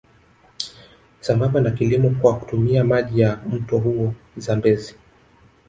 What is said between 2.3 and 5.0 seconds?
kutumia maji ya mto huo Zambezi